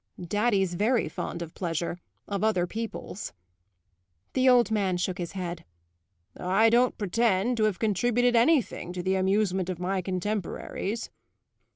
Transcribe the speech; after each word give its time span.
"Daddy's 0.19 0.73
very 0.73 1.07
fond 1.07 1.43
of 1.43 1.53
pleasure 1.53 1.99
of 2.27 2.43
other 2.43 2.65
people's." 2.65 3.33
The 4.33 4.49
old 4.49 4.71
man 4.71 4.97
shook 4.97 5.19
his 5.19 5.33
head. 5.33 5.63
"I 6.35 6.71
don't 6.71 6.97
pretend 6.97 7.57
to 7.57 7.65
have 7.65 7.77
contributed 7.77 8.35
anything 8.35 8.93
to 8.93 9.03
the 9.03 9.13
amusement 9.13 9.69
of 9.69 9.77
my 9.77 10.01
contemporaries." 10.01 11.11